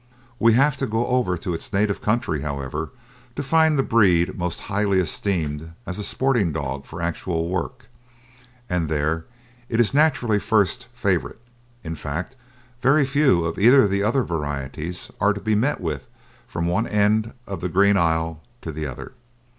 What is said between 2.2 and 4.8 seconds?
however, to find the breed most